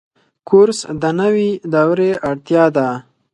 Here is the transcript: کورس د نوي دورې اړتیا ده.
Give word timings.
کورس 0.47 0.79
د 1.01 1.03
نوي 1.19 1.49
دورې 1.73 2.11
اړتیا 2.29 2.65
ده. 2.77 2.89